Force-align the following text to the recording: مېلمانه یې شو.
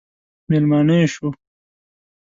مېلمانه 0.49 0.95
یې 0.99 1.07
شو. 1.13 1.29